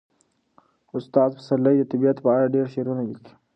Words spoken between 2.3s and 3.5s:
اړه ډېر شعرونه لیکلي.